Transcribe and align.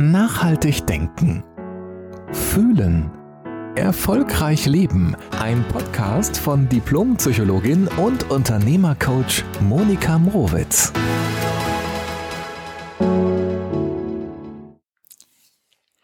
Nachhaltig 0.00 0.86
denken. 0.86 1.42
Fühlen. 2.30 3.10
Erfolgreich 3.74 4.64
leben. 4.66 5.16
Ein 5.40 5.66
Podcast 5.66 6.36
von 6.36 6.68
Diplompsychologin 6.68 7.88
und 7.88 8.30
Unternehmercoach 8.30 9.42
Monika 9.60 10.20
Mrowitz. 10.20 10.92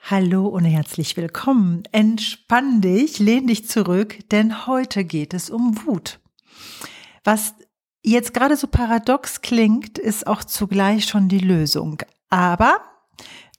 Hallo 0.03 0.49
und 0.49 0.65
herzlich 0.65 1.17
willkommen. 1.17 1.85
Entspann 1.93 2.81
dich, 2.81 3.21
lehn 3.21 3.47
dich 3.47 3.69
zurück, 3.69 4.19
denn 4.33 4.67
heute 4.67 5.05
geht 5.05 5.35
es 5.35 5.51
um 5.51 5.87
Wut. 5.87 6.19
Was 7.23 7.55
jetzt 8.03 8.35
gerade 8.35 8.57
so 8.57 8.67
paradox 8.67 9.41
klingt, 9.41 10.01
ist 10.01 10.27
auch 10.27 10.43
zugleich 10.43 11.05
schon 11.05 11.29
die 11.29 11.39
Lösung. 11.39 12.03
Aber 12.29 12.81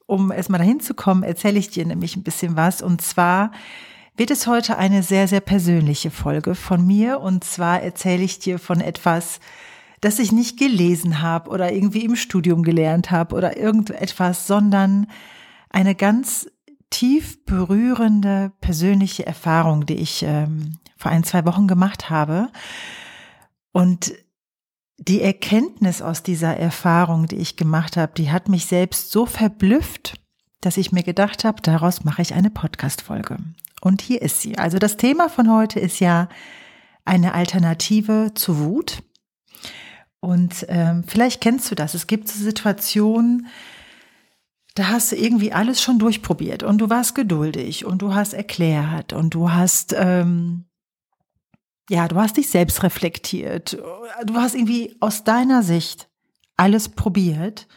um 0.06 0.30
erstmal 0.30 0.58
dahin 0.58 0.80
zu 0.80 0.94
kommen, 0.94 1.22
erzähle 1.22 1.58
ich 1.58 1.70
dir 1.70 1.84
nämlich 1.84 2.16
ein 2.16 2.22
bisschen 2.22 2.56
was. 2.56 2.80
Und 2.82 3.02
zwar 3.02 3.50
wird 4.16 4.30
es 4.30 4.46
heute 4.46 4.78
eine 4.78 5.02
sehr, 5.02 5.28
sehr 5.28 5.40
persönliche 5.40 6.10
Folge 6.10 6.54
von 6.54 6.86
mir. 6.86 7.20
Und 7.20 7.44
zwar 7.44 7.82
erzähle 7.82 8.22
ich 8.22 8.38
dir 8.38 8.58
von 8.58 8.80
etwas, 8.80 9.40
das 10.00 10.18
ich 10.18 10.32
nicht 10.32 10.58
gelesen 10.58 11.22
habe 11.22 11.50
oder 11.50 11.72
irgendwie 11.72 12.04
im 12.04 12.16
Studium 12.16 12.62
gelernt 12.62 13.10
habe 13.10 13.34
oder 13.34 13.56
irgendetwas, 13.56 14.46
sondern 14.46 15.08
eine 15.70 15.94
ganz 15.94 16.48
tief 16.90 17.44
berührende 17.44 18.52
persönliche 18.60 19.26
Erfahrung, 19.26 19.86
die 19.86 19.96
ich 19.96 20.22
ähm, 20.22 20.78
vor 20.96 21.10
ein, 21.10 21.24
zwei 21.24 21.44
Wochen 21.44 21.66
gemacht 21.66 22.08
habe. 22.08 22.48
Und 23.72 24.14
die 24.98 25.20
Erkenntnis 25.20 26.02
aus 26.02 26.22
dieser 26.22 26.56
Erfahrung, 26.56 27.26
die 27.26 27.36
ich 27.36 27.56
gemacht 27.56 27.96
habe, 27.96 28.12
die 28.16 28.30
hat 28.30 28.48
mich 28.48 28.66
selbst 28.66 29.10
so 29.10 29.26
verblüfft, 29.26 30.18
dass 30.60 30.76
ich 30.76 30.92
mir 30.92 31.02
gedacht 31.02 31.44
habe, 31.44 31.60
daraus 31.62 32.04
mache 32.04 32.22
ich 32.22 32.34
eine 32.34 32.50
Podcast-Folge. 32.50 33.36
Und 33.80 34.00
hier 34.00 34.22
ist 34.22 34.40
sie. 34.40 34.58
Also 34.58 34.78
das 34.78 34.96
Thema 34.96 35.28
von 35.28 35.52
heute 35.52 35.78
ist 35.78 36.00
ja 36.00 36.28
eine 37.04 37.34
Alternative 37.34 38.32
zu 38.34 38.58
Wut. 38.58 39.02
Und 40.20 40.66
ähm, 40.68 41.04
vielleicht 41.06 41.40
kennst 41.40 41.70
du 41.70 41.74
das. 41.74 41.94
Es 41.94 42.06
gibt 42.06 42.28
so 42.28 42.42
Situationen, 42.42 43.46
da 44.74 44.88
hast 44.88 45.12
du 45.12 45.16
irgendwie 45.16 45.52
alles 45.52 45.80
schon 45.80 45.98
durchprobiert 45.98 46.62
und 46.62 46.78
du 46.78 46.90
warst 46.90 47.14
geduldig 47.14 47.84
und 47.84 48.02
du 48.02 48.14
hast 48.14 48.34
erklärt 48.34 49.12
und 49.12 49.34
du 49.34 49.52
hast 49.52 49.94
ähm, 49.96 50.66
ja, 51.88 52.08
du 52.08 52.16
hast 52.16 52.36
dich 52.36 52.48
selbst 52.48 52.82
reflektiert. 52.82 53.78
Du 54.24 54.34
hast 54.34 54.54
irgendwie 54.54 54.96
aus 55.00 55.24
deiner 55.24 55.62
Sicht 55.62 56.08
alles 56.56 56.88
probiert 56.88 57.68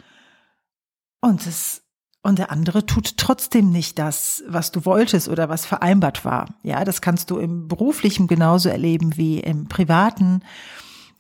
und 1.21 1.45
es 1.45 1.83
und 2.21 2.37
der 2.37 2.51
andere 2.51 2.85
tut 2.85 3.15
trotzdem 3.15 3.71
nicht 3.71 3.97
das, 3.97 4.43
was 4.45 4.71
du 4.71 4.83
wolltest 4.83 5.29
oder 5.29 5.47
was 5.47 5.65
vereinbart 5.65 6.25
war. 6.25 6.53
Ja, 6.63 6.83
das 6.83 7.01
kannst 7.01 7.31
du 7.31 7.37
im 7.37 7.69
beruflichen 7.69 8.27
genauso 8.27 8.67
erleben 8.67 9.15
wie 9.15 9.39
im 9.39 9.69
privaten 9.69 10.41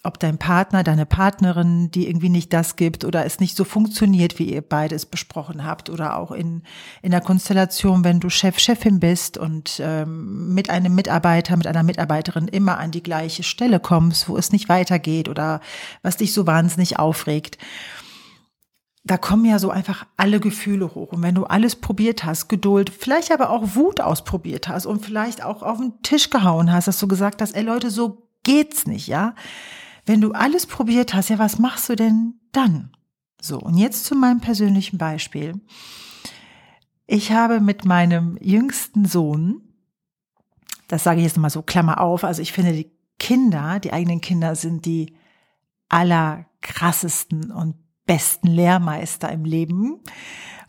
ob 0.03 0.17
dein 0.17 0.37
Partner, 0.37 0.83
deine 0.83 1.05
Partnerin, 1.05 1.91
die 1.91 2.07
irgendwie 2.07 2.29
nicht 2.29 2.53
das 2.53 2.77
gibt 2.77 3.03
oder 3.03 3.25
es 3.25 3.41
nicht 3.41 3.57
so 3.57 3.65
funktioniert, 3.65 4.39
wie 4.39 4.53
ihr 4.53 4.61
beides 4.61 5.05
besprochen 5.05 5.65
habt 5.65 5.89
oder 5.89 6.17
auch 6.17 6.31
in, 6.31 6.63
in 7.01 7.11
der 7.11 7.19
Konstellation, 7.19 8.05
wenn 8.05 8.21
du 8.21 8.29
Chef, 8.29 8.59
Chefin 8.59 9.01
bist 9.01 9.37
und 9.37 9.81
ähm, 9.83 10.53
mit 10.53 10.69
einem 10.69 10.95
Mitarbeiter, 10.95 11.57
mit 11.57 11.67
einer 11.67 11.83
Mitarbeiterin 11.83 12.47
immer 12.47 12.77
an 12.77 12.91
die 12.91 13.03
gleiche 13.03 13.43
Stelle 13.43 13.81
kommst, 13.81 14.29
wo 14.29 14.37
es 14.37 14.53
nicht 14.53 14.69
weitergeht 14.69 15.27
oder 15.27 15.59
was 16.01 16.15
dich 16.15 16.33
so 16.33 16.47
wahnsinnig 16.47 16.97
aufregt. 16.97 17.57
Da 19.03 19.17
kommen 19.17 19.43
ja 19.43 19.59
so 19.59 19.69
einfach 19.69 20.05
alle 20.15 20.39
Gefühle 20.39 20.95
hoch. 20.95 21.11
Und 21.11 21.23
wenn 21.23 21.35
du 21.35 21.43
alles 21.43 21.75
probiert 21.75 22.23
hast, 22.23 22.47
Geduld, 22.47 22.89
vielleicht 22.89 23.33
aber 23.33 23.49
auch 23.49 23.75
Wut 23.75 23.99
ausprobiert 23.99 24.69
hast 24.69 24.85
und 24.85 25.03
vielleicht 25.03 25.43
auch 25.43 25.61
auf 25.61 25.77
den 25.79 26.01
Tisch 26.03 26.29
gehauen 26.29 26.71
hast, 26.71 26.87
dass 26.87 26.99
du 26.99 27.07
gesagt 27.07 27.41
hast, 27.41 27.53
ey 27.53 27.63
Leute, 27.63 27.89
so 27.91 28.29
geht's 28.43 28.87
nicht, 28.87 29.07
ja? 29.07 29.35
Wenn 30.05 30.21
du 30.21 30.31
alles 30.31 30.65
probiert 30.65 31.13
hast, 31.13 31.29
ja, 31.29 31.39
was 31.39 31.59
machst 31.59 31.89
du 31.89 31.95
denn 31.95 32.39
dann? 32.51 32.91
So, 33.41 33.59
und 33.59 33.77
jetzt 33.77 34.05
zu 34.05 34.15
meinem 34.15 34.41
persönlichen 34.41 34.97
Beispiel. 34.97 35.59
Ich 37.07 37.31
habe 37.31 37.59
mit 37.59 37.85
meinem 37.85 38.37
jüngsten 38.41 39.05
Sohn, 39.05 39.61
das 40.87 41.03
sage 41.03 41.19
ich 41.19 41.25
jetzt 41.25 41.37
mal 41.37 41.49
so, 41.49 41.61
Klammer 41.61 42.01
auf, 42.01 42.23
also 42.23 42.41
ich 42.41 42.51
finde 42.51 42.73
die 42.73 42.91
Kinder, 43.17 43.79
die 43.79 43.93
eigenen 43.93 44.21
Kinder 44.21 44.55
sind 44.55 44.85
die 44.85 45.15
allerkrassesten 45.89 47.51
und 47.51 47.75
besten 48.05 48.47
Lehrmeister 48.47 49.31
im 49.31 49.45
Leben. 49.45 49.99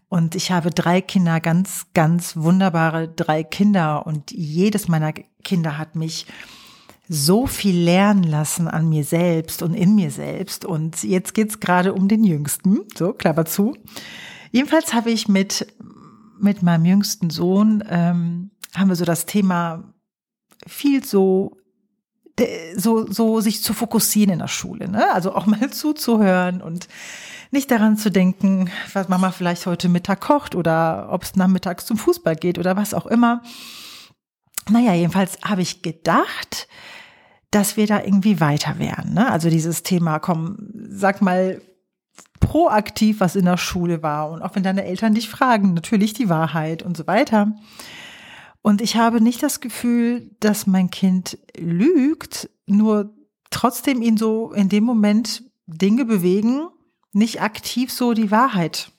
Und 0.08 0.34
ich 0.34 0.50
habe 0.50 0.70
drei 0.70 1.00
Kinder, 1.00 1.40
ganz, 1.40 1.86
ganz 1.94 2.36
wunderbare 2.36 3.08
drei 3.08 3.44
Kinder. 3.44 4.06
Und 4.06 4.32
jedes 4.32 4.88
meiner 4.88 5.12
Kinder 5.12 5.78
hat 5.78 5.94
mich 5.94 6.26
so 7.12 7.48
viel 7.48 7.76
lernen 7.76 8.22
lassen 8.22 8.68
an 8.68 8.88
mir 8.88 9.02
selbst 9.02 9.62
und 9.62 9.74
in 9.74 9.96
mir 9.96 10.12
selbst. 10.12 10.64
Und 10.64 11.02
jetzt 11.02 11.34
geht's 11.34 11.58
gerade 11.58 11.92
um 11.92 12.06
den 12.06 12.22
Jüngsten. 12.22 12.82
So, 12.96 13.12
Klammer 13.12 13.46
zu. 13.46 13.76
Jedenfalls 14.52 14.94
habe 14.94 15.10
ich 15.10 15.26
mit, 15.26 15.66
mit 16.38 16.62
meinem 16.62 16.84
jüngsten 16.84 17.28
Sohn, 17.28 17.82
ähm, 17.90 18.52
haben 18.76 18.88
wir 18.88 18.94
so 18.94 19.04
das 19.04 19.26
Thema 19.26 19.92
viel 20.68 21.04
so 21.04 21.56
so, 22.74 23.10
so 23.10 23.40
sich 23.40 23.62
zu 23.62 23.74
fokussieren 23.74 24.32
in 24.32 24.38
der 24.38 24.48
Schule, 24.48 24.88
ne? 24.88 25.12
Also 25.12 25.34
auch 25.34 25.44
mal 25.44 25.70
zuzuhören 25.72 26.62
und 26.62 26.88
nicht 27.50 27.70
daran 27.70 27.98
zu 27.98 28.10
denken, 28.10 28.70
was 28.94 29.08
Mama 29.08 29.30
vielleicht 29.30 29.66
heute 29.66 29.90
Mittag 29.90 30.20
kocht 30.20 30.54
oder 30.54 31.08
ob 31.10 31.24
es 31.24 31.36
nachmittags 31.36 31.84
zum 31.84 31.98
Fußball 31.98 32.36
geht 32.36 32.58
oder 32.58 32.76
was 32.76 32.94
auch 32.94 33.04
immer. 33.04 33.42
Naja, 34.70 34.94
jedenfalls 34.94 35.38
habe 35.42 35.60
ich 35.60 35.82
gedacht, 35.82 36.68
dass 37.50 37.76
wir 37.76 37.86
da 37.86 38.02
irgendwie 38.02 38.40
weiter 38.40 38.78
wären. 38.78 39.14
Ne? 39.14 39.30
Also 39.30 39.50
dieses 39.50 39.82
Thema, 39.82 40.18
komm, 40.18 40.56
sag 40.88 41.20
mal 41.20 41.60
proaktiv, 42.38 43.20
was 43.20 43.36
in 43.36 43.44
der 43.44 43.56
Schule 43.56 44.02
war. 44.02 44.30
Und 44.30 44.42
auch 44.42 44.54
wenn 44.54 44.62
deine 44.62 44.84
Eltern 44.84 45.14
dich 45.14 45.28
fragen, 45.28 45.74
natürlich 45.74 46.12
die 46.12 46.28
Wahrheit 46.28 46.82
und 46.82 46.96
so 46.96 47.06
weiter. 47.06 47.52
Und 48.62 48.80
ich 48.80 48.96
habe 48.96 49.20
nicht 49.20 49.42
das 49.42 49.60
Gefühl, 49.60 50.30
dass 50.40 50.66
mein 50.66 50.90
Kind 50.90 51.38
lügt, 51.56 52.50
nur 52.66 53.14
trotzdem 53.50 54.02
ihn 54.02 54.16
so 54.16 54.52
in 54.52 54.68
dem 54.68 54.84
Moment 54.84 55.44
Dinge 55.66 56.04
bewegen, 56.04 56.68
nicht 57.12 57.42
aktiv 57.42 57.92
so 57.92 58.12
die 58.12 58.30
Wahrheit 58.30 58.92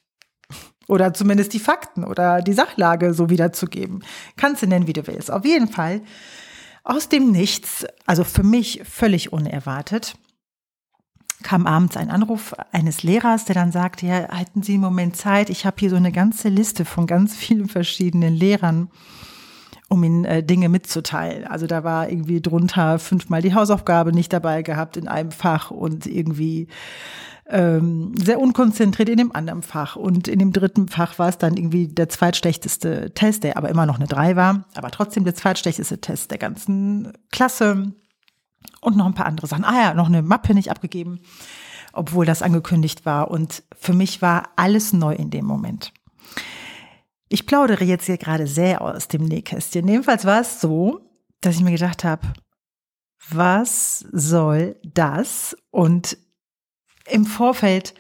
oder 0.88 1.14
zumindest 1.14 1.54
die 1.54 1.60
Fakten 1.60 2.04
oder 2.04 2.42
die 2.42 2.54
Sachlage 2.54 3.14
so 3.14 3.30
wiederzugeben. 3.30 4.04
Kannst 4.36 4.62
du 4.62 4.68
nennen, 4.68 4.88
wie 4.88 4.94
du 4.94 5.08
willst. 5.08 5.32
Auf 5.32 5.46
jeden 5.46 5.70
Fall 5.70 6.02
aus 6.84 7.10
dem 7.10 7.32
Nichts, 7.32 7.86
also 8.06 8.24
für 8.24 8.44
mich 8.44 8.82
völlig 8.84 9.32
unerwartet, 9.32 10.16
kam 11.44 11.68
abends 11.68 11.98
ein 11.98 12.10
Anruf 12.10 12.54
eines 12.72 13.04
Lehrers, 13.04 13.46
der 13.46 13.56
dann 13.56 13.72
sagte, 13.72 14.06
ja, 14.06 14.28
halten 14.30 14.64
Sie 14.64 14.74
einen 14.74 14.82
Moment 14.82 15.16
Zeit, 15.16 15.50
ich 15.50 15.66
habe 15.66 15.78
hier 15.80 15.90
so 15.90 15.96
eine 15.96 16.12
ganze 16.12 16.50
Liste 16.50 16.86
von 16.86 17.08
ganz 17.08 17.36
vielen 17.36 17.68
verschiedenen 17.68 18.36
Lehrern, 18.36 18.90
um 19.90 20.04
Ihnen 20.04 20.26
äh, 20.26 20.44
Dinge 20.44 20.70
mitzuteilen. 20.70 21.46
Also 21.46 21.68
da 21.68 21.84
war 21.84 22.10
irgendwie 22.10 22.42
drunter 22.42 23.00
fünfmal 23.00 23.42
die 23.42 23.54
Hausaufgabe 23.54 24.12
nicht 24.12 24.32
dabei 24.32 24.62
gehabt 24.62 24.98
in 24.98 25.08
einem 25.08 25.32
Fach 25.32 25.72
und 25.72 26.06
irgendwie 26.06 26.68
ähm, 27.52 28.14
sehr 28.16 28.40
unkonzentriert 28.40 29.10
in 29.10 29.18
dem 29.18 29.36
anderen 29.36 29.62
Fach. 29.62 29.96
Und 29.96 30.28
in 30.28 30.40
dem 30.40 30.54
dritten 30.54 30.88
Fach 30.88 31.20
war 31.20 31.30
es 31.30 31.38
dann 31.38 31.58
irgendwie 31.58 31.88
der 31.88 32.10
zweitschlechteste 32.10 33.14
Test, 33.14 33.44
der 33.44 33.58
aber 33.58 33.70
immer 33.70 33.86
noch 33.86 33.98
eine 33.98 34.08
drei 34.08 34.36
war, 34.36 34.66
aber 34.74 34.90
trotzdem 34.90 35.26
der 35.26 35.36
zweitschlechteste 35.36 36.00
Test 36.00 36.32
der 36.32 36.38
ganzen 36.38 37.14
Klasse. 37.32 37.94
Und 38.80 38.98
noch 38.98 39.06
ein 39.06 39.14
paar 39.14 39.26
andere 39.26 39.48
Sachen. 39.48 39.66
Ah 39.66 39.82
ja, 39.82 39.94
noch 39.94 40.08
eine 40.08 40.22
Mappe 40.22 40.54
nicht 40.54 40.72
abgegeben, 40.72 41.20
obwohl 41.94 42.26
das 42.26 42.42
angekündigt 42.42 43.06
war. 43.06 43.30
Und 43.30 43.64
für 43.78 43.94
mich 43.94 44.22
war 44.22 44.50
alles 44.56 44.94
neu 44.94 45.14
in 45.14 45.30
dem 45.30 45.46
Moment. 45.46 45.92
Ich 47.28 47.46
plaudere 47.46 47.84
jetzt 47.84 48.06
hier 48.06 48.18
gerade 48.18 48.48
sehr 48.48 48.82
aus 48.82 49.08
dem 49.08 49.26
Nähkästchen. 49.26 49.88
Jedenfalls 49.88 50.26
war 50.26 50.42
es 50.42 50.62
so, 50.62 51.02
dass 51.42 51.56
ich 51.56 51.62
mir 51.62 51.72
gedacht 51.72 52.04
habe, 52.04 52.34
was 53.30 54.06
soll 54.12 54.76
das? 54.84 55.56
Und 55.70 56.18
im 57.12 57.26
Vorfeld 57.26 57.94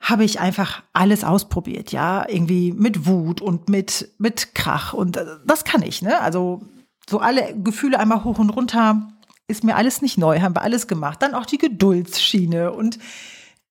habe 0.00 0.24
ich 0.24 0.40
einfach 0.40 0.82
alles 0.92 1.24
ausprobiert, 1.24 1.92
ja, 1.92 2.26
irgendwie 2.26 2.72
mit 2.72 3.06
Wut 3.06 3.40
und 3.40 3.68
mit 3.68 4.12
mit 4.18 4.54
Krach 4.54 4.94
und 4.94 5.18
äh, 5.18 5.26
das 5.44 5.64
kann 5.64 5.82
ich, 5.82 6.00
ne? 6.00 6.20
Also 6.20 6.62
so 7.08 7.20
alle 7.20 7.54
Gefühle 7.62 7.98
einmal 7.98 8.24
hoch 8.24 8.38
und 8.38 8.50
runter 8.50 9.08
ist 9.46 9.64
mir 9.64 9.76
alles 9.76 10.00
nicht 10.00 10.16
neu, 10.16 10.40
haben 10.40 10.54
wir 10.54 10.62
alles 10.62 10.86
gemacht. 10.86 11.20
Dann 11.22 11.34
auch 11.34 11.44
die 11.44 11.58
Geduldsschiene 11.58 12.72
und 12.72 12.98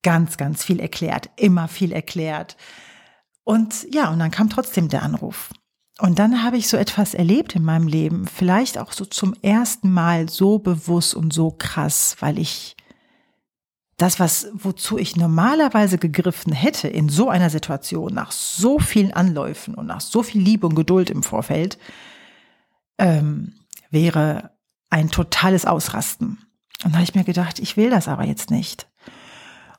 ganz 0.04 0.38
ganz 0.38 0.64
viel 0.64 0.80
erklärt, 0.80 1.30
immer 1.36 1.68
viel 1.68 1.92
erklärt. 1.92 2.58
Und 3.44 3.88
ja, 3.92 4.12
und 4.12 4.20
dann 4.20 4.32
kam 4.32 4.50
trotzdem 4.50 4.90
der 4.90 5.02
Anruf. 5.02 5.50
Und 6.00 6.20
dann 6.20 6.44
habe 6.44 6.58
ich 6.58 6.70
so 6.70 6.78
etwas 6.78 7.14
erlebt 7.14 7.56
in 7.56 7.64
meinem 7.64 7.88
Leben, 7.88 8.28
vielleicht 8.28 8.78
auch 8.78 8.94
so 8.94 9.04
zum 9.04 9.36
ersten 9.42 9.92
Mal 9.92 10.30
so 10.30 10.60
bewusst 10.60 11.16
und 11.16 11.34
so 11.34 11.52
krass, 11.52 12.16
weil 12.20 12.38
ich 12.40 12.78
das, 14.00 14.18
was, 14.18 14.48
wozu 14.54 14.98
ich 14.98 15.18
normalerweise 15.18 15.98
gegriffen 15.98 16.54
hätte 16.54 16.88
in 16.88 17.10
so 17.10 17.30
einer 17.30 17.50
Situation, 17.50 18.14
nach 18.14 18.32
so 18.32 18.80
vielen 18.80 19.14
Anläufen 19.14 19.76
und 19.76 19.88
nach 19.88 20.00
so 20.00 20.24
viel 20.24 20.42
Liebe 20.42 20.68
und 20.68 20.76
Geduld 20.76 21.10
im 21.10 21.22
Vorfeld, 21.22 21.78
ähm, 22.98 23.56
wäre 23.92 24.52
ein 24.90 25.12
totales 25.12 25.66
Ausrasten. 25.66 26.46
Und 26.86 26.92
da 26.92 27.00
habe 27.00 27.04
ich 27.04 27.14
mir 27.14 27.26
gedacht, 27.26 27.60
ich 27.60 27.76
will 27.76 27.90
das 27.90 28.08
aber 28.08 28.24
jetzt 28.24 28.52
nicht. 28.52 28.88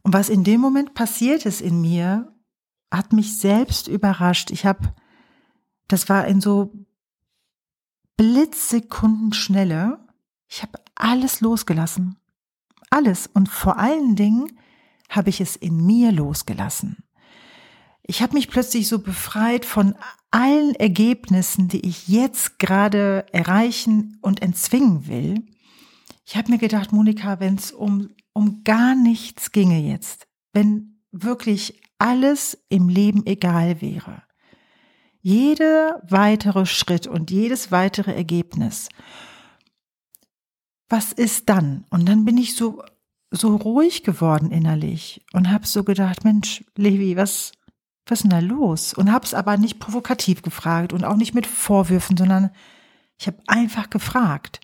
Und 0.02 0.12
was 0.12 0.28
in 0.28 0.44
dem 0.44 0.60
Moment 0.60 0.92
passiert 0.92 1.46
ist 1.46 1.62
in 1.62 1.80
mir, 1.80 2.30
hat 2.90 3.14
mich 3.14 3.38
selbst 3.38 3.88
überrascht. 3.88 4.50
Ich 4.50 4.66
habe, 4.66 4.92
das 5.88 6.10
war 6.10 6.26
in 6.26 6.42
so 6.42 6.74
Blitzsekundenschnelle, 8.18 9.98
ich 10.46 10.60
habe 10.62 10.78
alles 10.94 11.40
losgelassen. 11.40 12.19
Alles. 12.90 13.28
Und 13.32 13.48
vor 13.48 13.78
allen 13.78 14.16
Dingen 14.16 14.52
habe 15.08 15.30
ich 15.30 15.40
es 15.40 15.56
in 15.56 15.86
mir 15.86 16.12
losgelassen. 16.12 17.04
Ich 18.02 18.22
habe 18.22 18.34
mich 18.34 18.48
plötzlich 18.48 18.88
so 18.88 18.98
befreit 18.98 19.64
von 19.64 19.94
allen 20.32 20.74
Ergebnissen, 20.74 21.68
die 21.68 21.86
ich 21.86 22.08
jetzt 22.08 22.58
gerade 22.58 23.24
erreichen 23.32 24.18
und 24.20 24.42
entzwingen 24.42 25.06
will. 25.06 25.46
Ich 26.26 26.36
habe 26.36 26.50
mir 26.50 26.58
gedacht, 26.58 26.92
Monika, 26.92 27.40
wenn 27.40 27.54
es 27.54 27.72
um, 27.72 28.10
um 28.32 28.62
gar 28.64 28.94
nichts 28.94 29.52
ginge 29.52 29.80
jetzt, 29.80 30.26
wenn 30.52 31.00
wirklich 31.12 31.80
alles 31.98 32.58
im 32.68 32.88
Leben 32.88 33.26
egal 33.26 33.80
wäre, 33.80 34.22
jeder 35.20 36.02
weitere 36.08 36.66
Schritt 36.66 37.06
und 37.06 37.30
jedes 37.30 37.70
weitere 37.70 38.14
Ergebnis, 38.14 38.88
was 40.90 41.12
ist 41.12 41.48
dann? 41.48 41.84
Und 41.88 42.06
dann 42.08 42.24
bin 42.26 42.36
ich 42.36 42.54
so 42.54 42.82
so 43.32 43.54
ruhig 43.54 44.02
geworden 44.02 44.50
innerlich 44.50 45.24
und 45.32 45.52
habe 45.52 45.64
so 45.64 45.84
gedacht, 45.84 46.24
Mensch, 46.24 46.64
Levi, 46.76 47.16
was 47.16 47.52
was 48.06 48.18
ist 48.18 48.22
denn 48.24 48.30
da 48.30 48.40
los? 48.40 48.92
Und 48.92 49.12
habe 49.12 49.24
es 49.24 49.34
aber 49.34 49.56
nicht 49.56 49.78
provokativ 49.78 50.42
gefragt 50.42 50.92
und 50.92 51.04
auch 51.04 51.16
nicht 51.16 51.34
mit 51.34 51.46
Vorwürfen, 51.46 52.16
sondern 52.16 52.50
ich 53.18 53.28
habe 53.28 53.38
einfach 53.46 53.88
gefragt. 53.88 54.60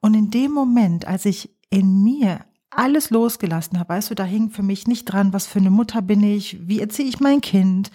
Und 0.00 0.14
in 0.14 0.30
dem 0.30 0.52
Moment, 0.52 1.06
als 1.06 1.24
ich 1.24 1.50
in 1.70 2.02
mir 2.02 2.44
alles 2.70 3.10
losgelassen 3.10 3.78
habe, 3.78 3.90
weißt 3.90 4.10
du, 4.10 4.14
da 4.14 4.24
hing 4.24 4.50
für 4.50 4.62
mich 4.62 4.86
nicht 4.86 5.06
dran, 5.06 5.32
was 5.32 5.46
für 5.46 5.60
eine 5.60 5.70
Mutter 5.70 6.02
bin 6.02 6.22
ich, 6.22 6.68
wie 6.68 6.80
erziehe 6.80 7.08
ich 7.08 7.20
mein 7.20 7.40
Kind, 7.40 7.90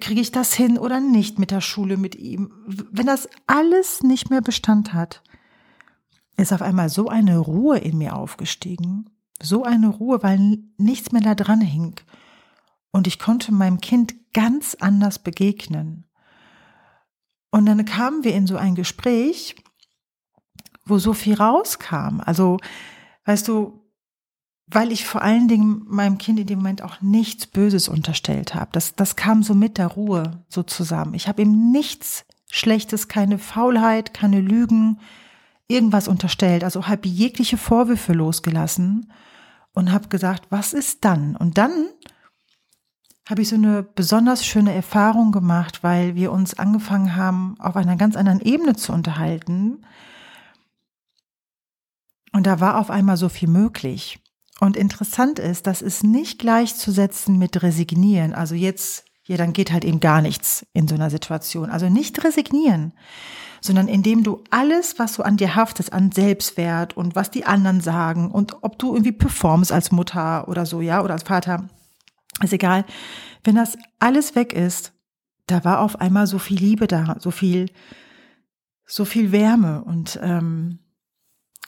kriege 0.00 0.20
ich 0.20 0.30
das 0.30 0.54
hin 0.54 0.78
oder 0.78 1.00
nicht 1.00 1.38
mit 1.38 1.50
der 1.50 1.60
Schule, 1.60 1.96
mit 1.96 2.14
ihm. 2.14 2.52
Wenn 2.66 3.06
das 3.06 3.28
alles 3.46 4.02
nicht 4.02 4.30
mehr 4.30 4.42
Bestand 4.42 4.92
hat, 4.92 5.22
ist 6.36 6.52
auf 6.52 6.62
einmal 6.62 6.88
so 6.88 7.08
eine 7.08 7.38
Ruhe 7.38 7.78
in 7.78 7.98
mir 7.98 8.16
aufgestiegen, 8.16 9.10
so 9.40 9.64
eine 9.64 9.88
Ruhe, 9.88 10.22
weil 10.22 10.58
nichts 10.76 11.12
mehr 11.12 11.22
da 11.22 11.34
dran 11.34 11.60
hing. 11.60 11.94
Und 12.90 13.06
ich 13.06 13.18
konnte 13.18 13.52
meinem 13.52 13.80
Kind 13.80 14.14
ganz 14.32 14.76
anders 14.78 15.18
begegnen. 15.18 16.06
Und 17.50 17.66
dann 17.66 17.84
kamen 17.84 18.24
wir 18.24 18.34
in 18.34 18.46
so 18.46 18.56
ein 18.56 18.74
Gespräch, 18.74 19.56
wo 20.84 20.98
so 20.98 21.12
viel 21.12 21.34
rauskam. 21.34 22.20
Also, 22.20 22.58
weißt 23.24 23.48
du, 23.48 23.84
weil 24.66 24.92
ich 24.92 25.04
vor 25.06 25.22
allen 25.22 25.46
Dingen 25.48 25.84
meinem 25.86 26.18
Kind 26.18 26.40
in 26.40 26.46
dem 26.46 26.58
Moment 26.58 26.82
auch 26.82 27.00
nichts 27.00 27.46
Böses 27.46 27.88
unterstellt 27.88 28.54
habe. 28.54 28.70
Das, 28.72 28.94
das 28.94 29.16
kam 29.16 29.42
so 29.42 29.54
mit 29.54 29.78
der 29.78 29.88
Ruhe 29.88 30.44
so 30.48 30.62
zusammen. 30.62 31.14
Ich 31.14 31.28
habe 31.28 31.42
ihm 31.42 31.70
nichts 31.70 32.24
Schlechtes, 32.50 33.08
keine 33.08 33.38
Faulheit, 33.38 34.14
keine 34.14 34.40
Lügen, 34.40 35.00
irgendwas 35.68 36.08
unterstellt. 36.08 36.64
Also 36.64 36.86
habe 36.86 37.08
jegliche 37.08 37.56
Vorwürfe 37.56 38.12
losgelassen 38.12 39.12
und 39.72 39.92
habe 39.92 40.08
gesagt, 40.08 40.46
was 40.50 40.72
ist 40.72 41.04
dann? 41.04 41.36
Und 41.36 41.58
dann 41.58 41.88
habe 43.28 43.42
ich 43.42 43.48
so 43.48 43.56
eine 43.56 43.82
besonders 43.82 44.44
schöne 44.44 44.74
Erfahrung 44.74 45.32
gemacht, 45.32 45.82
weil 45.82 46.14
wir 46.14 46.30
uns 46.30 46.54
angefangen 46.54 47.16
haben, 47.16 47.56
auf 47.58 47.76
einer 47.76 47.96
ganz 47.96 48.16
anderen 48.16 48.40
Ebene 48.40 48.76
zu 48.76 48.92
unterhalten. 48.92 49.86
Und 52.32 52.46
da 52.46 52.60
war 52.60 52.78
auf 52.78 52.90
einmal 52.90 53.16
so 53.16 53.28
viel 53.28 53.48
möglich. 53.48 54.20
Und 54.60 54.76
interessant 54.76 55.38
ist, 55.38 55.66
das 55.66 55.82
ist 55.82 56.04
nicht 56.04 56.38
gleichzusetzen 56.38 57.38
mit 57.38 57.62
resignieren. 57.62 58.34
Also 58.34 58.54
jetzt, 58.54 59.04
ja, 59.24 59.36
dann 59.36 59.52
geht 59.52 59.72
halt 59.72 59.84
eben 59.84 60.00
gar 60.00 60.20
nichts 60.20 60.66
in 60.72 60.86
so 60.86 60.94
einer 60.94 61.10
Situation. 61.10 61.70
Also 61.70 61.88
nicht 61.88 62.22
resignieren, 62.24 62.92
sondern 63.64 63.88
indem 63.88 64.24
du 64.24 64.44
alles, 64.50 64.98
was 64.98 65.14
so 65.14 65.22
an 65.22 65.38
dir 65.38 65.54
haftet, 65.54 65.90
an 65.94 66.12
Selbstwert 66.12 66.98
und 66.98 67.16
was 67.16 67.30
die 67.30 67.46
anderen 67.46 67.80
sagen 67.80 68.30
und 68.30 68.62
ob 68.62 68.78
du 68.78 68.92
irgendwie 68.92 69.12
performst 69.12 69.72
als 69.72 69.90
Mutter 69.90 70.48
oder 70.48 70.66
so, 70.66 70.82
ja, 70.82 71.02
oder 71.02 71.14
als 71.14 71.22
Vater, 71.22 71.70
ist 72.42 72.52
egal. 72.52 72.84
Wenn 73.42 73.54
das 73.54 73.78
alles 73.98 74.34
weg 74.34 74.52
ist, 74.52 74.92
da 75.46 75.64
war 75.64 75.80
auf 75.80 75.98
einmal 75.98 76.26
so 76.26 76.38
viel 76.38 76.58
Liebe 76.58 76.86
da, 76.86 77.16
so 77.18 77.30
viel, 77.30 77.70
so 78.84 79.06
viel 79.06 79.32
Wärme 79.32 79.82
und 79.82 80.18
ähm, 80.22 80.80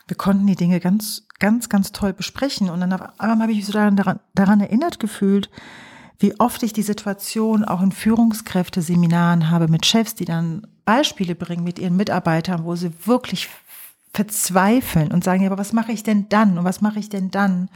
wir 0.07 0.19
konnten 0.19 0.47
die 0.47 0.55
Dinge 0.55 0.81
ganz, 0.81 1.27
ganz, 1.39 1.71
ganz 1.71 1.93
toll 1.93 2.13
besprechen. 2.13 2.69
Und 2.69 2.81
dann 2.81 2.93
auf 2.93 3.19
einmal 3.19 3.41
habe 3.41 3.53
ich 3.53 3.59
mich 3.59 3.67
so 3.67 3.73
daran, 3.73 4.21
daran 4.35 4.61
erinnert 4.61 5.01
gefühlt, 5.01 5.51
wie 6.19 6.39
oft 6.41 6.63
ich 6.63 6.73
die 6.73 6.83
Situation 6.83 7.65
auch 7.65 7.83
in 7.83 7.93
Führungskräfteseminaren 7.93 9.51
habe 9.51 9.69
mit 9.69 9.85
Chefs, 9.85 10.15
die 10.15 10.25
dann 10.25 10.67
Beispiele 10.85 11.35
bringen 11.35 11.65
mit 11.65 11.79
ihren 11.79 11.97
Mitarbeitern, 11.97 12.65
wo 12.65 12.75
sie 12.77 12.93
wirklich 13.07 13.49
verzweifeln 14.13 15.13
und 15.13 15.25
sagen, 15.25 15.43
ja, 15.43 15.51
aber 15.51 15.59
was 15.59 15.73
mache 15.73 15.93
ich 15.93 16.03
denn 16.03 16.29
dann 16.29 16.59
und 16.59 16.65
was 16.65 16.81
mache 16.81 16.99
ich 16.99 17.09
denn 17.09 17.31
dann? 17.31 17.69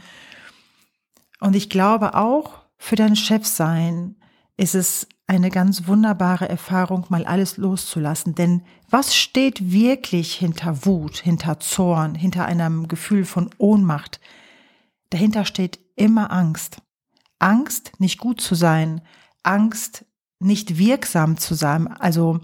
Und 1.39 1.55
ich 1.55 1.69
glaube 1.69 2.15
auch 2.15 2.61
für 2.77 2.95
dein 2.95 3.15
Chefsein 3.15 4.15
ist 4.57 4.75
es 4.75 5.07
eine 5.27 5.49
ganz 5.49 5.87
wunderbare 5.87 6.49
Erfahrung, 6.49 7.05
mal 7.09 7.25
alles 7.25 7.57
loszulassen. 7.57 8.35
Denn 8.35 8.63
was 8.89 9.15
steht 9.15 9.71
wirklich 9.71 10.33
hinter 10.33 10.85
Wut, 10.85 11.17
hinter 11.17 11.59
Zorn, 11.59 12.15
hinter 12.15 12.45
einem 12.45 12.87
Gefühl 12.87 13.23
von 13.23 13.49
Ohnmacht? 13.57 14.19
Dahinter 15.09 15.45
steht 15.45 15.79
immer 15.95 16.31
Angst. 16.31 16.81
Angst, 17.41 17.91
nicht 17.99 18.19
gut 18.19 18.41
zu 18.41 18.55
sein, 18.55 19.01
Angst, 19.43 20.05
nicht 20.39 20.77
wirksam 20.77 21.37
zu 21.37 21.53
sein, 21.53 21.87
also 21.87 22.39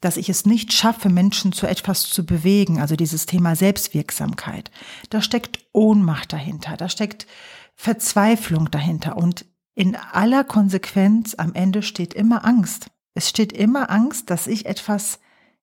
dass 0.00 0.16
ich 0.16 0.28
es 0.28 0.46
nicht 0.46 0.72
schaffe, 0.72 1.08
Menschen 1.08 1.52
zu 1.52 1.66
etwas 1.66 2.02
zu 2.02 2.24
bewegen, 2.24 2.80
also 2.80 2.94
dieses 2.94 3.26
Thema 3.26 3.56
Selbstwirksamkeit. 3.56 4.70
Da 5.10 5.22
steckt 5.22 5.58
Ohnmacht 5.72 6.32
dahinter, 6.32 6.76
da 6.76 6.88
steckt 6.88 7.26
Verzweiflung 7.74 8.70
dahinter 8.70 9.16
und 9.16 9.44
in 9.74 9.96
aller 9.96 10.44
Konsequenz 10.44 11.34
am 11.36 11.54
Ende 11.54 11.82
steht 11.82 12.14
immer 12.14 12.44
Angst. 12.44 12.90
Es 13.14 13.28
steht 13.28 13.52
immer 13.52 13.90
Angst, 13.90 14.30
dass 14.30 14.46
ich 14.46 14.66
etwas 14.66 15.20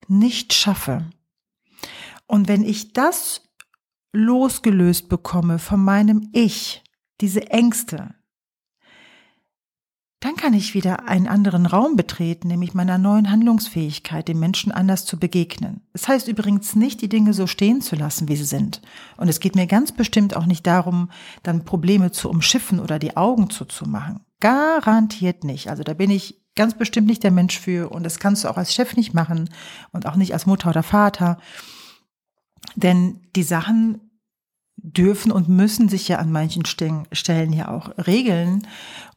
nicht 0.08 0.54
schaffe. 0.54 1.10
Und 2.28 2.48
wenn 2.48 2.64
ich 2.64 2.94
das 2.94 3.42
losgelöst 4.14 5.10
bekomme 5.10 5.60
von 5.60 5.84
meinem 5.84 6.30
Ich, 6.34 6.84
diese 7.22 7.52
Ängste, 7.52 8.15
dann 10.26 10.36
kann 10.38 10.56
ich 10.56 10.74
wieder 10.74 11.08
einen 11.08 11.28
anderen 11.28 11.68
Raum 11.68 11.96
betreten, 11.96 12.48
nämlich 12.48 12.74
meiner 12.74 12.98
neuen 12.98 13.30
Handlungsfähigkeit, 13.30 14.28
den 14.28 14.40
Menschen 14.40 14.72
anders 14.72 15.06
zu 15.06 15.20
begegnen. 15.20 15.82
Es 15.94 16.02
das 16.02 16.08
heißt 16.08 16.28
übrigens 16.28 16.76
nicht, 16.76 17.04
die 17.04 17.10
Dinge 17.10 17.32
so 17.32 17.46
stehen 17.46 17.80
zu 17.80 17.96
lassen, 17.96 18.28
wie 18.28 18.36
sie 18.36 18.46
sind. 18.46 18.82
Und 19.18 19.28
es 19.28 19.40
geht 19.40 19.56
mir 19.56 19.68
ganz 19.68 19.92
bestimmt 19.92 20.36
auch 20.36 20.48
nicht 20.48 20.66
darum, 20.66 21.12
dann 21.44 21.64
Probleme 21.64 22.10
zu 22.10 22.28
umschiffen 22.28 22.80
oder 22.80 22.98
die 22.98 23.16
Augen 23.16 23.52
zuzumachen. 23.52 24.22
Garantiert 24.40 25.44
nicht. 25.44 25.70
Also 25.70 25.84
da 25.84 25.94
bin 25.94 26.10
ich 26.10 26.42
ganz 26.56 26.74
bestimmt 26.76 27.06
nicht 27.06 27.22
der 27.22 27.30
Mensch 27.30 27.60
für 27.60 27.92
und 27.92 28.02
das 28.02 28.18
kannst 28.18 28.46
du 28.46 28.48
auch 28.48 28.58
als 28.58 28.74
Chef 28.74 28.96
nicht 28.96 29.14
machen 29.14 29.52
und 29.92 30.08
auch 30.08 30.16
nicht 30.16 30.34
als 30.34 30.48
Mutter 30.48 30.72
oder 30.72 30.82
Vater. 30.82 31.38
Denn 32.76 33.20
die 33.36 33.44
Sachen 33.44 34.05
dürfen 34.94 35.32
und 35.32 35.50
müssen 35.50 35.90
sich 35.90 36.08
ja 36.08 36.18
an 36.18 36.32
manchen 36.32 36.66
Stellen 36.66 37.54
ja 37.54 37.70
auch 37.70 37.92
regeln 38.06 38.68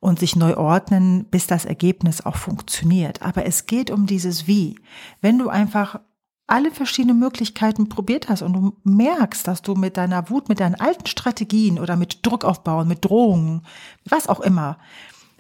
und 0.00 0.18
sich 0.18 0.36
neu 0.36 0.56
ordnen, 0.56 1.26
bis 1.26 1.46
das 1.46 1.64
Ergebnis 1.64 2.24
auch 2.24 2.36
funktioniert. 2.36 3.22
Aber 3.22 3.46
es 3.46 3.66
geht 3.66 3.90
um 3.90 4.06
dieses 4.06 4.46
Wie. 4.46 4.76
Wenn 5.20 5.38
du 5.38 5.48
einfach 5.48 6.00
alle 6.46 6.70
verschiedenen 6.70 7.18
Möglichkeiten 7.18 7.90
probiert 7.90 8.28
hast 8.28 8.42
und 8.42 8.54
du 8.54 8.76
merkst, 8.82 9.46
dass 9.46 9.60
du 9.60 9.74
mit 9.74 9.98
deiner 9.98 10.30
Wut, 10.30 10.48
mit 10.48 10.60
deinen 10.60 10.76
alten 10.76 11.06
Strategien 11.06 11.78
oder 11.78 11.96
mit 11.96 12.24
Druck 12.24 12.44
aufbauen, 12.44 12.88
mit 12.88 13.04
Drohungen, 13.04 13.62
was 14.06 14.28
auch 14.28 14.40
immer, 14.40 14.78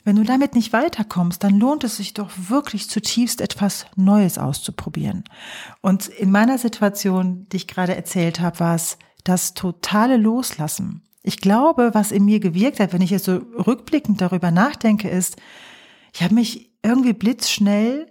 wenn 0.04 0.16
du 0.16 0.24
damit 0.24 0.54
nicht 0.54 0.72
weiterkommst, 0.72 1.42
dann 1.42 1.58
lohnt 1.58 1.84
es 1.84 1.96
sich 1.96 2.14
doch 2.14 2.30
wirklich 2.48 2.88
zutiefst 2.88 3.40
etwas 3.40 3.86
Neues 3.96 4.38
auszuprobieren. 4.38 5.24
Und 5.80 6.08
in 6.08 6.30
meiner 6.30 6.58
Situation, 6.58 7.46
die 7.50 7.56
ich 7.56 7.68
gerade 7.68 7.96
erzählt 7.96 8.40
habe, 8.40 8.60
war 8.60 8.74
es 8.74 8.98
das 9.28 9.54
totale 9.54 10.16
Loslassen. 10.16 11.02
Ich 11.22 11.38
glaube, 11.40 11.90
was 11.94 12.12
in 12.12 12.24
mir 12.24 12.40
gewirkt 12.40 12.80
hat, 12.80 12.92
wenn 12.92 13.02
ich 13.02 13.10
jetzt 13.10 13.24
so 13.24 13.36
rückblickend 13.36 14.20
darüber 14.20 14.50
nachdenke, 14.50 15.08
ist, 15.08 15.36
ich 16.14 16.22
habe 16.22 16.34
mich 16.34 16.72
irgendwie 16.82 17.12
blitzschnell 17.12 18.10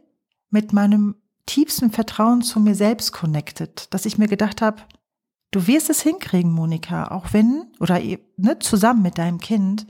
mit 0.50 0.74
meinem 0.74 1.16
tiefsten 1.46 1.92
Vertrauen 1.92 2.42
zu 2.42 2.60
mir 2.60 2.76
selbst 2.76 3.12
connected, 3.12 3.94
dass 3.94 4.06
ich 4.06 4.18
mir 4.18 4.28
gedacht 4.28 4.62
habe, 4.62 4.84
Du 5.52 5.66
wirst 5.66 5.90
es 5.90 6.02
hinkriegen, 6.02 6.52
Monika, 6.52 7.08
auch 7.08 7.32
wenn, 7.32 7.68
oder 7.80 8.00
ne, 8.00 8.60
zusammen 8.60 9.02
mit 9.02 9.18
deinem 9.18 9.40
Kind, 9.40 9.88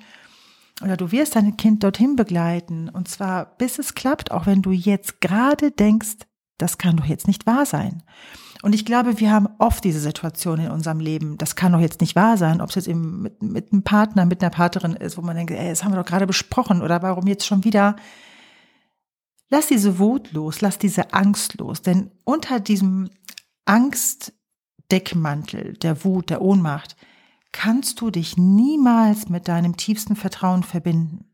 oder 0.83 0.95
du 0.95 1.11
wirst 1.11 1.35
dein 1.35 1.57
Kind 1.57 1.83
dorthin 1.83 2.15
begleiten, 2.15 2.89
und 2.89 3.07
zwar 3.07 3.57
bis 3.57 3.79
es 3.79 3.95
klappt, 3.95 4.31
auch 4.31 4.45
wenn 4.45 4.61
du 4.61 4.71
jetzt 4.71 5.19
gerade 5.19 5.71
denkst, 5.71 6.17
das 6.59 6.77
kann 6.77 6.97
doch 6.97 7.05
jetzt 7.05 7.27
nicht 7.27 7.47
wahr 7.47 7.65
sein. 7.65 8.03
Und 8.63 8.73
ich 8.73 8.85
glaube, 8.85 9.19
wir 9.19 9.31
haben 9.31 9.49
oft 9.59 9.83
diese 9.83 9.99
Situation 9.99 10.59
in 10.59 10.71
unserem 10.71 10.99
Leben. 10.99 11.37
Das 11.37 11.55
kann 11.55 11.73
doch 11.73 11.79
jetzt 11.79 12.01
nicht 12.01 12.15
wahr 12.15 12.37
sein, 12.37 12.61
ob 12.61 12.69
es 12.69 12.75
jetzt 12.75 12.87
eben 12.87 13.21
mit, 13.21 13.43
mit 13.43 13.71
einem 13.71 13.83
Partner, 13.83 14.25
mit 14.25 14.41
einer 14.41 14.49
Partnerin 14.49 14.93
ist, 14.93 15.17
wo 15.17 15.21
man 15.21 15.35
denkt, 15.35 15.51
ey, 15.51 15.69
das 15.69 15.83
haben 15.83 15.91
wir 15.91 15.97
doch 15.97 16.05
gerade 16.05 16.25
besprochen 16.27 16.81
oder 16.81 17.03
warum 17.03 17.27
jetzt 17.27 17.45
schon 17.45 17.63
wieder. 17.63 17.95
Lass 19.49 19.67
diese 19.67 19.99
Wut 19.99 20.33
los, 20.33 20.59
lass 20.61 20.77
diese 20.77 21.13
Angst 21.13 21.57
los, 21.59 21.81
denn 21.81 22.11
unter 22.23 22.59
diesem 22.59 23.09
Angstdeckmantel 23.65 25.73
der 25.73 26.03
Wut, 26.03 26.29
der 26.29 26.41
Ohnmacht, 26.41 26.97
kannst 27.51 28.01
du 28.01 28.11
dich 28.11 28.37
niemals 28.37 29.29
mit 29.29 29.47
deinem 29.47 29.77
tiefsten 29.77 30.15
Vertrauen 30.15 30.63
verbinden. 30.63 31.25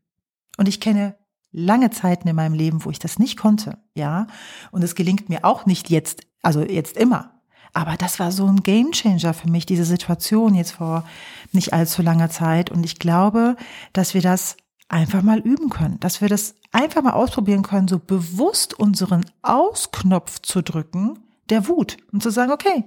Und 0.56 0.68
ich 0.68 0.80
kenne 0.80 1.16
lange 1.50 1.90
Zeiten 1.90 2.28
in 2.28 2.36
meinem 2.36 2.54
Leben, 2.54 2.84
wo 2.84 2.90
ich 2.90 2.98
das 2.98 3.18
nicht 3.18 3.38
konnte, 3.38 3.78
ja. 3.94 4.26
Und 4.70 4.82
es 4.82 4.94
gelingt 4.94 5.28
mir 5.28 5.44
auch 5.44 5.66
nicht 5.66 5.90
jetzt, 5.90 6.22
also 6.44 6.62
jetzt 6.62 6.96
immer. 6.96 7.30
Aber 7.72 7.96
das 7.96 8.20
war 8.20 8.30
so 8.30 8.46
ein 8.46 8.62
Gamechanger 8.62 9.34
für 9.34 9.50
mich, 9.50 9.66
diese 9.66 9.84
Situation 9.84 10.54
jetzt 10.54 10.72
vor 10.72 11.04
nicht 11.52 11.72
allzu 11.72 12.02
langer 12.02 12.30
Zeit. 12.30 12.70
Und 12.70 12.84
ich 12.84 13.00
glaube, 13.00 13.56
dass 13.92 14.14
wir 14.14 14.22
das 14.22 14.56
einfach 14.88 15.22
mal 15.22 15.40
üben 15.40 15.70
können, 15.70 15.98
dass 15.98 16.20
wir 16.20 16.28
das 16.28 16.54
einfach 16.70 17.02
mal 17.02 17.14
ausprobieren 17.14 17.62
können, 17.62 17.88
so 17.88 17.98
bewusst 17.98 18.78
unseren 18.78 19.24
Ausknopf 19.42 20.40
zu 20.40 20.62
drücken, 20.62 21.18
der 21.48 21.66
Wut 21.66 21.96
und 22.12 22.22
zu 22.22 22.30
sagen, 22.30 22.52
okay, 22.52 22.84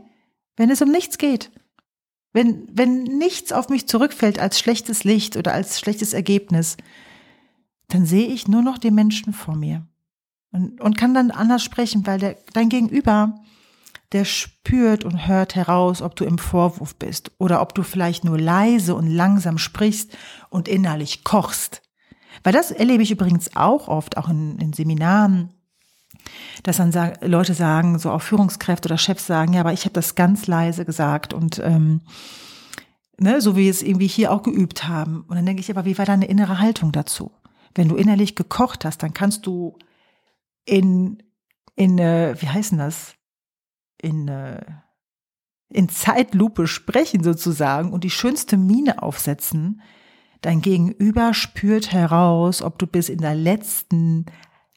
wenn 0.56 0.70
es 0.70 0.82
um 0.82 0.90
nichts 0.90 1.18
geht, 1.18 1.52
wenn, 2.32 2.68
wenn 2.72 3.04
nichts 3.04 3.52
auf 3.52 3.68
mich 3.70 3.88
zurückfällt 3.88 4.40
als 4.40 4.60
schlechtes 4.60 5.04
Licht 5.04 5.36
oder 5.36 5.54
als 5.54 5.80
schlechtes 5.80 6.14
Ergebnis, 6.14 6.78
dann 7.90 8.06
sehe 8.06 8.28
ich 8.28 8.48
nur 8.48 8.62
noch 8.62 8.78
den 8.78 8.96
Menschen 8.96 9.34
vor 9.34 9.56
mir 9.56 9.86
und, 10.52 10.80
und 10.82 10.98
kann 10.98 11.14
dann 11.14 11.32
anders 11.32 11.64
sprechen, 11.64 12.06
weil 12.06 12.20
der, 12.20 12.38
dein 12.54 12.70
Gegenüber, 12.70 13.36
der 14.12 14.26
spürt 14.26 15.04
und 15.04 15.28
hört 15.28 15.56
heraus, 15.56 16.02
ob 16.02 16.16
du 16.16 16.24
im 16.24 16.38
Vorwurf 16.38 16.96
bist 16.96 17.32
oder 17.38 17.62
ob 17.62 17.76
du 17.76 17.84
vielleicht 17.84 18.24
nur 18.24 18.40
leise 18.40 18.96
und 18.96 19.08
langsam 19.08 19.58
sprichst 19.58 20.16
und 20.50 20.68
innerlich 20.68 21.24
kochst. 21.24 21.82
Weil 22.44 22.54
das 22.54 22.72
erlebe 22.72 23.04
ich 23.04 23.12
übrigens 23.12 23.56
auch 23.56 23.88
oft, 23.88 24.18
auch 24.18 24.30
in, 24.30 24.58
in 24.60 24.74
Seminaren, 24.74 25.50
dass 26.64 26.78
dann 26.78 26.92
sag, 26.92 27.26
Leute 27.26 27.54
sagen, 27.54 28.00
so 28.00 28.12
auch 28.12 28.22
Führungskräfte 28.22 28.88
oder 28.88 28.98
Chefs 28.98 29.28
sagen, 29.28 29.54
ja, 29.54 29.62
aber 29.62 29.74
ich 29.74 29.84
habe 29.84 29.94
das 29.94 30.16
ganz 30.16 30.48
leise 30.48 30.86
gesagt 30.86 31.34
und 31.34 31.60
ähm, 31.60 32.02
ne, 33.18 33.42
so 33.42 33.56
wie 33.56 33.66
wir 33.66 33.72
es 33.72 33.82
irgendwie 33.82 34.08
hier 34.08 34.32
auch 34.32 34.44
geübt 34.44 34.88
haben. 34.88 35.26
Und 35.28 35.36
dann 35.36 35.46
denke 35.46 35.62
ich, 35.62 35.70
aber 35.70 35.86
wie 35.86 35.98
war 35.98 36.06
deine 36.06 36.28
innere 36.28 36.60
Haltung 36.60 36.92
dazu? 36.92 37.32
Wenn 37.76 37.90
du 37.90 37.96
innerlich 37.96 38.36
gekocht 38.36 38.86
hast, 38.86 39.04
dann 39.04 39.14
kannst 39.14 39.46
du 39.46 39.78
in, 40.68 41.24
in 41.76 41.98
äh, 41.98 42.36
wie 42.40 42.50
heißen 42.50 42.78
das? 42.78 43.16
In, 44.00 44.28
äh, 44.28 44.64
in 45.70 45.90
Zeitlupe 45.90 46.68
sprechen 46.68 47.24
sozusagen 47.24 47.92
und 47.92 48.04
die 48.04 48.10
schönste 48.10 48.58
Miene 48.58 49.02
aufsetzen. 49.02 49.82
Dein 50.42 50.62
Gegenüber 50.62 51.34
spürt 51.34 51.92
heraus, 51.92 52.62
ob 52.62 52.78
du 52.78 52.86
bis 52.86 53.10
in 53.10 53.20
der 53.20 53.34
letzten 53.34 54.28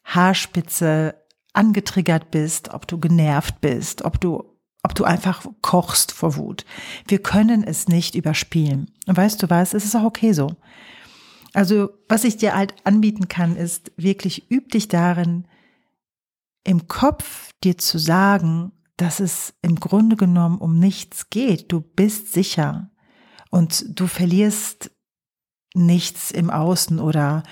Haarspitze 0.04 1.14
angetriggert 1.52 2.30
bist, 2.30 2.72
ob 2.72 2.86
du 2.88 2.98
genervt 2.98 3.60
bist, 3.60 4.02
ob 4.02 4.20
du 4.20 4.44
ob 4.82 4.94
du 4.94 5.04
einfach 5.04 5.44
kochst 5.60 6.10
vor 6.10 6.36
Wut. 6.36 6.64
Wir 7.06 7.18
können 7.18 7.62
es 7.62 7.88
nicht 7.88 8.14
überspielen. 8.14 8.90
Und 9.06 9.14
weißt 9.14 9.42
du 9.42 9.50
was? 9.50 9.74
Es 9.74 9.84
ist 9.84 9.94
auch 9.94 10.04
okay 10.04 10.32
so. 10.32 10.56
Also, 11.52 11.90
was 12.08 12.24
ich 12.24 12.38
dir 12.38 12.56
halt 12.56 12.74
anbieten 12.84 13.28
kann, 13.28 13.56
ist 13.56 13.92
wirklich 13.96 14.50
üb 14.50 14.70
dich 14.70 14.88
darin, 14.88 15.44
im 16.64 16.88
Kopf 16.88 17.50
dir 17.64 17.78
zu 17.78 17.98
sagen, 17.98 18.72
dass 18.96 19.20
es 19.20 19.54
im 19.62 19.76
Grunde 19.76 20.16
genommen 20.16 20.58
um 20.58 20.78
nichts 20.78 21.30
geht. 21.30 21.72
Du 21.72 21.80
bist 21.80 22.32
sicher 22.32 22.90
und 23.50 23.98
du 23.98 24.06
verlierst 24.06 24.90
nichts 25.74 26.30
im 26.30 26.50
Außen 26.50 26.98
oder 26.98 27.42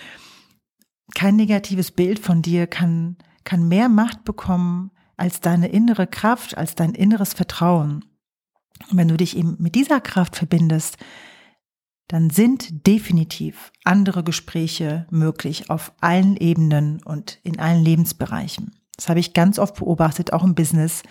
kein 1.14 1.36
negatives 1.36 1.90
Bild 1.90 2.18
von 2.18 2.42
dir 2.42 2.66
kann, 2.66 3.16
kann 3.44 3.66
mehr 3.66 3.88
Macht 3.88 4.24
bekommen 4.24 4.90
als 5.16 5.40
deine 5.40 5.68
innere 5.68 6.06
Kraft, 6.06 6.56
als 6.56 6.74
dein 6.74 6.94
inneres 6.94 7.32
Vertrauen. 7.32 8.04
Und 8.90 8.96
wenn 8.96 9.08
du 9.08 9.16
dich 9.16 9.36
eben 9.36 9.56
mit 9.58 9.74
dieser 9.74 10.00
Kraft 10.00 10.36
verbindest, 10.36 10.98
dann 12.08 12.30
sind 12.30 12.86
definitiv 12.86 13.72
andere 13.84 14.22
Gespräche 14.22 15.06
möglich 15.10 15.70
auf 15.70 15.92
allen 16.00 16.36
Ebenen 16.36 17.02
und 17.02 17.38
in 17.42 17.58
allen 17.58 17.82
Lebensbereichen. 17.82 18.77
Das 18.98 19.08
habe 19.08 19.20
ich 19.20 19.32
ganz 19.32 19.58
oft 19.58 19.76
beobachtet, 19.76 20.32
auch 20.32 20.44
im 20.44 20.56
Business. 20.56 21.02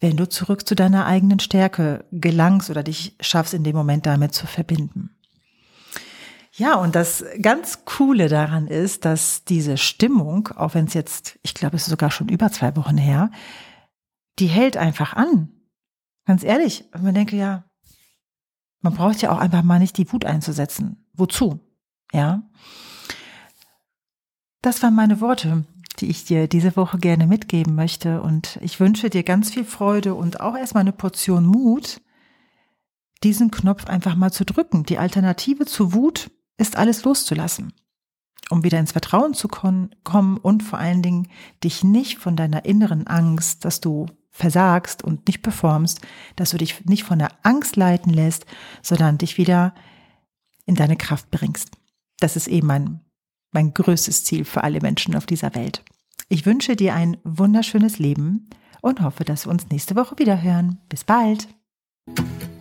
Wenn 0.00 0.16
du 0.16 0.28
zurück 0.28 0.66
zu 0.66 0.74
deiner 0.74 1.06
eigenen 1.06 1.38
Stärke 1.38 2.04
gelangst 2.12 2.70
oder 2.70 2.82
dich 2.82 3.16
schaffst, 3.20 3.54
in 3.54 3.64
dem 3.64 3.76
Moment 3.76 4.04
damit 4.04 4.34
zu 4.34 4.46
verbinden. 4.46 5.10
Ja, 6.52 6.74
und 6.74 6.96
das 6.96 7.24
ganz 7.40 7.84
Coole 7.84 8.28
daran 8.28 8.66
ist, 8.66 9.04
dass 9.04 9.44
diese 9.44 9.78
Stimmung, 9.78 10.48
auch 10.48 10.74
wenn 10.74 10.86
es 10.86 10.94
jetzt, 10.94 11.38
ich 11.42 11.54
glaube, 11.54 11.76
es 11.76 11.82
ist 11.82 11.90
sogar 11.90 12.10
schon 12.10 12.28
über 12.28 12.50
zwei 12.50 12.74
Wochen 12.74 12.98
her, 12.98 13.30
die 14.40 14.48
hält 14.48 14.76
einfach 14.76 15.14
an. 15.14 15.52
Ganz 16.26 16.42
ehrlich, 16.42 16.84
man 17.00 17.14
denke 17.14 17.36
ja, 17.36 17.64
man 18.80 18.94
braucht 18.94 19.22
ja 19.22 19.30
auch 19.30 19.38
einfach 19.38 19.62
mal 19.62 19.78
nicht 19.78 19.96
die 19.98 20.12
Wut 20.12 20.24
einzusetzen. 20.24 21.08
Wozu? 21.12 21.60
Ja. 22.12 22.42
Das 24.62 24.82
waren 24.82 24.94
meine 24.94 25.20
Worte, 25.20 25.64
die 26.00 26.08
ich 26.08 26.24
dir 26.24 26.48
diese 26.48 26.76
Woche 26.76 26.98
gerne 26.98 27.26
mitgeben 27.26 27.74
möchte. 27.74 28.22
Und 28.22 28.58
ich 28.62 28.80
wünsche 28.80 29.10
dir 29.10 29.22
ganz 29.22 29.50
viel 29.50 29.64
Freude 29.64 30.14
und 30.14 30.40
auch 30.40 30.56
erstmal 30.56 30.82
eine 30.82 30.92
Portion 30.92 31.44
Mut, 31.44 32.00
diesen 33.22 33.50
Knopf 33.50 33.86
einfach 33.86 34.14
mal 34.14 34.32
zu 34.32 34.44
drücken. 34.44 34.84
Die 34.84 34.98
Alternative 34.98 35.66
zu 35.66 35.92
Wut 35.92 36.30
ist 36.56 36.76
alles 36.76 37.04
loszulassen, 37.04 37.72
um 38.50 38.64
wieder 38.64 38.78
ins 38.78 38.92
Vertrauen 38.92 39.34
zu 39.34 39.48
kommen 39.48 39.90
und 40.38 40.62
vor 40.62 40.78
allen 40.78 41.02
Dingen 41.02 41.28
dich 41.64 41.82
nicht 41.84 42.18
von 42.18 42.36
deiner 42.36 42.64
inneren 42.64 43.06
Angst, 43.06 43.64
dass 43.64 43.80
du 43.80 44.06
versagst 44.30 45.02
und 45.02 45.26
nicht 45.26 45.42
performst, 45.42 46.00
dass 46.36 46.50
du 46.50 46.58
dich 46.58 46.84
nicht 46.84 47.02
von 47.02 47.18
der 47.18 47.30
Angst 47.42 47.74
leiten 47.74 48.12
lässt, 48.12 48.46
sondern 48.82 49.18
dich 49.18 49.36
wieder 49.36 49.74
in 50.64 50.76
deine 50.76 50.96
Kraft 50.96 51.30
bringst. 51.30 51.72
Das 52.20 52.36
ist 52.36 52.46
eben 52.46 52.68
mein, 52.68 53.00
mein 53.52 53.74
größtes 53.74 54.24
Ziel 54.24 54.44
für 54.44 54.64
alle 54.64 54.80
Menschen 54.80 55.14
auf 55.14 55.26
dieser 55.26 55.54
Welt. 55.54 55.82
Ich 56.28 56.46
wünsche 56.46 56.76
dir 56.76 56.94
ein 56.94 57.16
wunderschönes 57.24 57.98
Leben 57.98 58.50
und 58.80 59.00
hoffe, 59.00 59.24
dass 59.24 59.46
wir 59.46 59.50
uns 59.50 59.68
nächste 59.70 59.96
Woche 59.96 60.18
wieder 60.18 60.42
hören. 60.42 60.78
Bis 60.88 61.04
bald. 61.04 61.48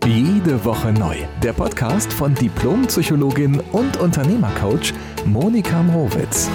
Jede 0.05 0.63
Woche 0.63 0.93
neu. 0.93 1.17
Der 1.43 1.53
Podcast 1.53 2.13
von 2.13 2.33
Diplompsychologin 2.33 3.59
und 3.73 3.97
Unternehmercoach 3.97 4.93
Monika 5.25 5.83
Mrowitz. 5.83 6.49